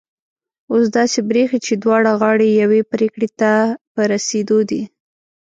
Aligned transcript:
اوس 0.71 0.85
داسي 0.95 1.19
برېښي 1.29 1.59
چي 1.65 1.73
دواړه 1.83 2.09
غاړې 2.21 2.49
یوې 2.61 2.81
پرېکړي 2.91 3.29
ته 3.39 3.51
په 3.93 4.01
رسېدو 4.13 4.57
دي 4.69 4.81